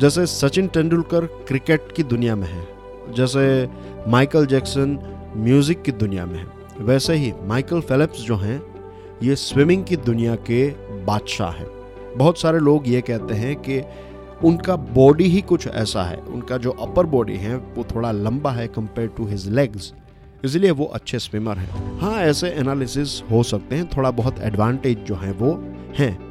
जैसे 0.00 0.26
सचिन 0.26 0.66
तेंदुलकर 0.66 1.26
क्रिकेट 1.48 1.92
की 1.96 2.02
दुनिया 2.02 2.36
में 2.36 2.46
है, 2.46 2.66
जैसे 3.14 3.68
माइकल 4.08 4.46
जैक्सन 4.46 4.98
म्यूज़िक 5.36 5.82
की 5.82 5.92
दुनिया 5.92 6.26
में 6.26 6.38
है, 6.38 6.46
वैसे 6.80 7.14
ही 7.14 7.32
माइकल 7.42 7.80
फेलिप्स 7.80 8.20
जो 8.20 8.36
हैं, 8.36 8.60
ये 9.22 9.36
स्विमिंग 9.36 9.84
की 9.84 9.96
दुनिया 9.96 10.34
के 10.34 10.66
बादशाह 11.04 11.50
हैं। 11.50 11.66
बहुत 12.16 12.40
सारे 12.40 12.58
लोग 12.58 12.88
ये 12.88 13.00
कहते 13.00 13.34
हैं 13.34 13.54
कि 13.56 13.82
उनका 14.44 14.76
बॉडी 14.76 15.24
ही 15.24 15.40
कुछ 15.40 15.66
ऐसा 15.66 16.02
है, 16.02 16.16
उनका 16.16 16.56
जो 16.56 16.70
अपर 16.70 17.06
बॉडी 17.06 17.36
है, 17.36 17.56
वो 17.56 17.84
थोड़ा 17.94 18.12
लंबा 18.12 18.50
है 18.50 18.66
कंपेयर 18.68 19.08
टू 19.08 19.26
हिज 19.26 19.48
लेग्स 19.48 19.92
इसलिए 20.44 20.70
वो 20.70 20.84
अच्छे 20.84 21.18
स्विमर 21.18 21.56
हैं। 21.56 21.98
हाँ 22.00 22.20
ऐसे 22.22 22.48
एनालिसिस 22.50 23.22
हो 23.30 23.42
सकते 23.42 23.76
हैं, 23.76 23.88
थोड़ा 23.96 24.10
बहुत 24.10 24.40
एडवांटेज 24.40 24.98
जो 24.98 25.14
है 25.14 25.32
वो 25.32 25.52
हैं। 25.98 26.23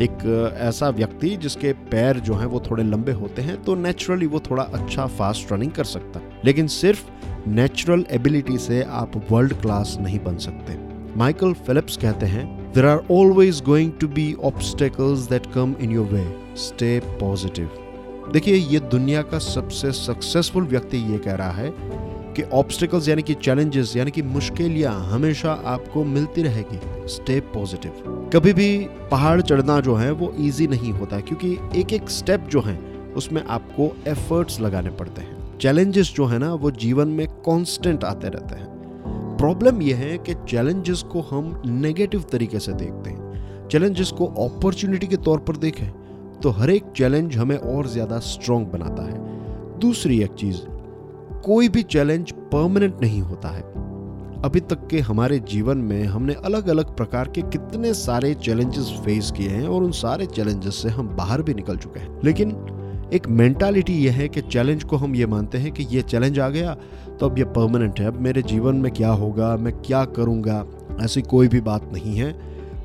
एक 0.00 0.54
ऐसा 0.58 0.88
व्यक्ति 0.90 1.36
जिसके 1.36 1.72
पैर 1.90 2.18
जो 2.20 2.34
हैं 2.34 2.46
वो 2.46 2.60
थोड़े 2.60 2.82
लंबे 2.82 3.12
होते 3.12 3.42
हैं 3.42 3.62
तो 3.62 3.74
नेचुरली 3.74 4.26
वो 4.26 4.40
थोड़ा 4.40 4.62
अच्छा 4.62 5.06
फास्ट 5.08 5.52
रनिंग 5.52 5.72
कर 5.72 5.84
सकता 5.84 6.20
है। 6.20 6.40
लेकिन 6.44 6.66
सिर्फ़ 6.66 7.04
नेचुरल 7.48 8.04
एबिलिटी 8.10 8.58
से 8.58 8.82
आप 8.82 9.12
वर्ल्ड 9.30 9.54
क्लास 9.54 9.96
नहीं 10.00 10.18
बन 10.20 10.36
सकते। 10.36 10.78
माइकल 11.18 11.52
फिलिप्स 11.66 11.96
कहते 11.96 12.26
हैं 12.26 12.46
there 12.72 12.86
are 12.86 13.02
always 13.10 13.62
going 13.64 13.92
to 14.00 14.08
be 14.08 14.32
obstacles 14.44 15.28
that 15.28 15.46
come 15.46 15.74
in 15.80 15.90
your 15.90 16.06
way 16.06 16.24
stay 16.56 16.98
positive 17.20 17.70
देखिए, 18.32 18.54
ये 18.54 18.78
दुनिया 18.80 19.22
का 19.22 19.38
सबसे 19.38 19.90
सक्सेसफुल 19.92 20.64
व्यक्ति 20.64 20.98
ये 21.12 21.18
कह 21.18 21.34
रहा 21.34 21.50
है 21.50 21.70
कि 22.36 22.42
ऑब्स्टिकल्स 22.54 23.08
यानी 23.08 23.22
कि 23.22 23.34
चैलेंजेस 23.34 23.96
यानी 23.96 24.10
कि 24.10 24.22
मुश्किलियाँ 24.24 24.94
हमेशा 25.10 25.52
आपको 25.66 26.04
मिलती 26.04 26.42
रहेगी। 26.42 26.78
स्टे 27.08 27.38
पॉजिटिव 27.54 28.30
कभी 28.32 28.52
भी 28.52 28.68
पहाड़ 29.10 29.40
चढ़ना 29.40 29.80
जो 29.80 29.94
है, 29.94 30.10
वो 30.10 30.32
इजी 30.38 30.66
नहीं 30.66 30.92
होता, 30.92 31.20
क्योंकि 31.20 31.80
एक 31.80 31.92
एक 31.92 32.10
स्टेप 32.10 32.48
जो 32.50 32.60
है, 32.60 32.76
उसमें 33.16 33.42
आपको 33.44 33.90
एफर्ट्स 34.08 34.60
लगाने 34.60 34.90
पड़ते 34.92 35.22
हैं। 35.22 35.58
चैलेंजेस 35.58 36.12
जो 36.16 36.26
है 36.26 36.38
ना, 36.38 36.52
वो 36.54 36.70
जीवन 36.72 37.08
में 37.08 37.26
कांस्टेंट 37.46 38.04
आते 38.04 38.28
रहते 38.28 38.54
हैं। 38.54 39.36
प्रॉब्लम 39.38 39.82
यह 39.82 39.96
है 39.96 40.16
कि 40.18 40.34
चैलेंजेस 40.48 41.02
को 41.02 41.20
हम 41.30 41.60
नेगेटिव 41.66 42.24
तरीके 42.32 42.58
से 42.58 42.72
देखते 42.74 43.10
हैं। 43.10 43.68
चैलेंजेस 43.68 44.10
को 44.10 44.26
अपॉर्चुनिटी 44.44 45.06
के 45.06 45.16
तौर 45.18 45.38
पर 45.38 45.56
देखें 45.58 45.88
तो 46.42 46.50
हर 46.50 46.70
एक 46.70 46.92
चैलेंज 46.96 47.36
हमें 47.36 47.56
और 47.56 47.86
ज़्यादा 47.88 48.18
स्ट्रॉन्ग 48.22 48.66
बनाता 48.68 49.02
है। 49.02 49.78
दूसरी 49.80 50.20
एक 50.22 50.34
चीज़ 50.34 50.60
कोई 51.44 51.68
भी 51.68 51.82
चैलेंज 51.82 52.32
परमानेंट 52.32 53.00
नहीं 53.02 53.20
होता 53.20 53.48
है। 53.48 53.62
अभी 54.42 54.60
तक 54.60 54.86
के 54.88 55.00
हमारे 55.00 55.38
जीवन 55.38 55.78
में 55.78 56.04
हमने 56.04 56.34
अलग 56.34 56.68
अलग 56.68 56.96
प्रकार 56.96 57.28
के 57.28 57.42
कितने 57.42 57.94
सारे 57.94 58.34
चैलेंजेस 58.34 58.92
फेस 59.04 59.30
किए 59.30 59.48
हैं 59.48 59.68
और 59.68 59.82
उन 59.82 59.90
सारे 59.90 60.26
चैलेंजेस 60.26 60.74
से 60.74 60.88
हम 60.88 61.08
बाहर 61.08 61.42
भी 61.42 61.54
निकल 61.54 61.76
चुके 61.76 62.00
हैं। 62.00 62.20
लेकिन 62.24 62.50
एक 63.12 63.28
मेंटालिटी 63.28 63.92
यह 63.92 64.12
है 64.12 64.28
कि 64.28 64.40
चैलेंज 64.40 64.84
को 64.84 64.96
हम 64.96 65.14
ये 65.14 65.26
मानते 65.26 65.58
हैं 65.58 65.72
कि 65.72 65.82
ये 65.82 66.02
चैलेंज 66.02 66.38
आ 66.38 66.48
गया 66.48 66.74
तो 67.20 67.28
अब 67.28 67.38
ये 67.38 67.44
परमानेंट 67.44 68.00
है। 68.00 68.06
अब 68.06 68.20
मेरे 68.20 68.42
जीवन 68.42 68.76
में 68.76 68.92
क्या 68.92 69.10
होगा, 69.10 69.56
मैं 69.56 69.72
क्या 69.72 70.04
करूँगा, 70.04 70.64
ऐसी 71.00 71.22
कोई 71.22 71.48
भी 71.48 71.60
बात 71.60 71.90
नहीं 71.92 72.16
है। 72.16 72.32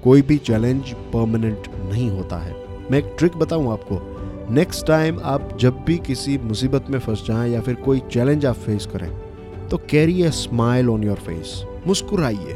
कोई 0.03 0.21
भी 0.21 0.37
चैलेंज 0.37 0.93
परमानेंट 1.13 1.67
नहीं 1.91 2.09
होता 2.09 2.37
है। 2.37 2.55
मैं 2.91 2.99
एक 2.99 3.15
ट्रिक 3.19 3.37
बताऊँ 3.37 3.71
आपको। 3.73 4.10
नेक्स्ट 4.51 4.85
टाइम 4.87 5.19
आप 5.23 5.57
जब 5.59 5.77
भी 5.85 5.97
किसी 5.97 6.37
मुसीबत 6.37 6.89
में 6.89 6.97
फंस 6.99 7.23
जाएँ 7.27 7.51
या 7.51 7.59
फिर 7.61 7.75
कोई 7.75 7.99
चैलेंज 8.11 8.45
आप 8.45 8.55
फेस 8.55 8.85
करें 8.85 9.67
तो 9.69 9.77
carry 9.89 10.23
a 10.23 10.29
smile 10.31 10.89
on 10.89 11.03
your 11.03 11.17
face 11.17 11.53
मुस्कुराइए 11.87 12.53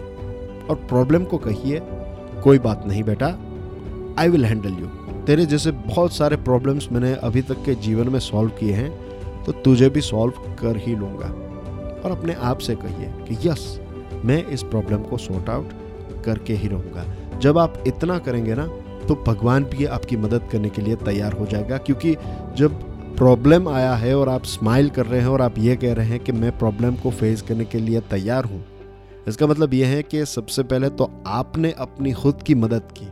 और 0.69 0.75
प्रॉब्लम 0.89 1.23
को 1.23 1.37
कहिए, 1.37 1.79
कोई 2.43 2.59
बात 2.59 2.83
नहीं 2.87 3.03
बेटा 3.03 3.27
आई 4.19 4.29
विल 4.29 4.45
हैंडल 4.45 4.73
यू 4.73 4.87
तेरे 5.25 5.45
जैसे 5.45 5.71
बहुत 5.71 6.13
सारे 6.13 6.35
प्रॉब्लम्स 6.35 6.91
मैंने 6.91 7.13
अभी 7.23 7.41
तक 7.41 7.63
के 7.65 7.75
जीवन 7.75 8.09
में 8.09 8.19
सॉल्व 8.19 8.49
किए 8.49 8.73
हैं 8.73 9.43
तो 9.43 9.51
तुझे 9.51 9.89
भी 9.89 10.01
सॉल्व 10.01 10.55
कर 10.61 10.77
ही 10.77 10.95
लूँगा। 10.95 11.27
और 11.99 12.11
अपने 12.11 12.33
आप 12.33 12.57
से 12.57 12.75
कहिए 12.75 13.13
कि, 13.27 13.47
यस, 13.47 13.79
मैं 14.25 14.45
इस 14.45 14.63
प्रॉब्लम 14.63 15.03
को 15.03 15.17
सॉर्ट 15.17 15.49
आउट 15.49 15.69
करके 16.25 16.53
ही 16.53 16.67
रहूँगा। 16.67 17.05
जब 17.39 17.57
आप 17.57 17.83
इतना 17.87 18.17
करेंगे 18.19 18.55
ना 18.55 18.65
तो 19.07 19.15
भगवान 19.27 19.63
भी 19.63 19.85
आपकी 19.85 20.17
मदद 20.17 20.47
करने 20.51 20.69
के 20.69 20.81
लिए 20.81 20.95
तैयार 20.95 21.33
हो 21.33 21.45
जाएगा, 21.45 21.77
क्योंकि 21.77 22.15
जब 22.57 22.81
प्रॉब्लम 23.15 23.67
आया 23.69 23.93
है 23.95 24.15
और 24.17 24.29
आप 24.29 24.43
स्माइल 24.43 24.89
कर 24.89 25.05
रहे 25.05 25.21
हैं 25.21 25.27
और 25.27 25.41
आप 25.41 25.57
ये 25.57 25.75
कह 25.75 25.93
रहे 25.93 26.05
हैं 26.05 26.19
कि 26.19 26.31
मैं 26.31 26.57
प्रॉब्लम 26.57 26.95
को 26.95 27.11
फेस 27.11 27.41
करने 27.41 27.65
के 27.65 27.77
लिए 27.77 27.99
तैयार 27.99 28.45
हूँ, 28.45 28.65
इसका 29.27 29.47
मतलब 29.47 29.73
यह 29.73 29.87
है 29.87 30.03
कि 30.03 30.25
सबसे 30.25 30.63
पहले 30.63 30.89
तो 30.89 31.11
आपने 31.27 31.71
अपनी 31.71 32.11
खुद 32.13 32.41
की 32.41 32.55
मदद 32.55 32.83
की 32.97 33.07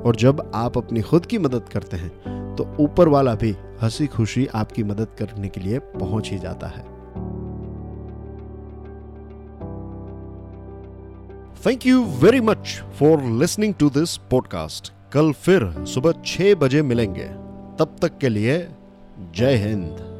और 0.00 0.16
जब 0.16 0.50
आप 0.54 0.78
अपनी 0.78 1.00
खुद 1.00 1.26
की 1.26 1.38
मदद 1.38 1.68
करते 1.72 1.96
हैं 1.96 2.10
तो 2.56 2.76
ऊपर 2.80 3.08
वाला 3.08 3.34
भी 3.34 3.56
हँसी 3.82 4.06
खुशी 4.06 4.46
आपकी 4.46 4.82
मदद 4.82 5.08
करने 5.18 5.48
के 5.48 5.60
लिए 5.60 5.78
पहुँच 5.78 6.30
ही 6.30 6.38
जाता 6.38 6.66
है। 6.66 6.94
Thank 11.66 11.86
you 11.86 12.04
very 12.04 12.40
much 12.40 12.82
for 12.98 13.22
listening 13.22 13.74
to 13.74 13.90
this 13.90 14.16
podcast 14.16 14.92
कल 15.14 15.32
फिर 15.32 15.84
सुबह 15.84 16.12
छह 16.26 16.54
बजे 16.54 16.82
मिलेंगे। 16.82 17.24
तब 17.78 17.96
तक 18.02 18.18
के 18.18 18.28
लिए 18.28 18.68
जय 19.34 19.54
हिंद। 19.54 20.13